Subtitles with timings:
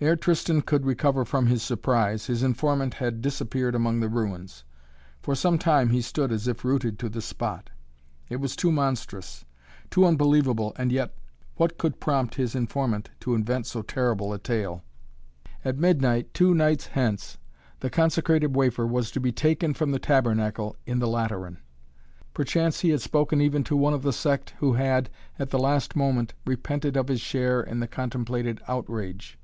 [0.00, 4.62] Ere Tristan could recover from his surprise, his informant had disappeared among the ruins.
[5.20, 7.70] For some time he stood as if rooted to the spot.
[8.28, 9.44] It was too monstrous
[9.90, 11.16] too unbelievable and yet
[11.56, 14.84] what could prompt his informant to invent so terrible a tale?
[15.64, 17.36] At midnight, two nights hence,
[17.80, 21.58] the consecrated wafer was to be taken from the tabernacle in the Lateran!
[22.32, 25.96] Perchance he had spoken even to one of the sect who had, at the last
[25.96, 29.36] moment, repented of his share in the contemplated outrage.